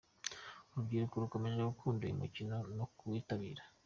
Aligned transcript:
Urubyiruko 0.71 1.15
rukomeje 1.23 1.61
gukunda 1.71 2.01
uyu 2.03 2.19
mukino 2.21 2.55
no 2.77 2.85
ku 2.95 3.03
witabira. 3.11 3.63